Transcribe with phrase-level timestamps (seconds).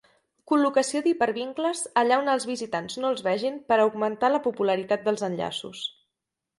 [0.51, 5.89] Col·locació d'hipervincles allà on els visitants no els vegin per augmentar la popularitat dels enllaços.